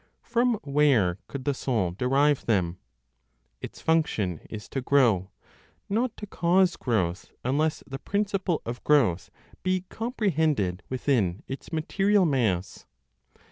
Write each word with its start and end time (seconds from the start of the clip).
From 0.23 0.55
where 0.63 1.19
could 1.27 1.45
the 1.45 1.53
soul 1.53 1.91
derive 1.91 2.47
them? 2.47 2.79
Its 3.61 3.81
function 3.81 4.39
is 4.49 4.67
to 4.69 4.81
grow, 4.81 5.29
not 5.89 6.17
to 6.17 6.25
cause 6.25 6.75
growth, 6.75 7.31
unless 7.45 7.83
the 7.85 7.99
principle 7.99 8.63
of 8.65 8.83
growth 8.83 9.29
be 9.61 9.81
comprehended 9.89 10.81
within 10.89 11.43
its 11.47 11.71
material 11.71 12.25
mass. 12.25 12.87